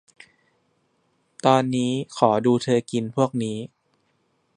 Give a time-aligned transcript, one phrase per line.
[1.45, 3.57] ตอนนี้ขอดูเธอกินพวกนี้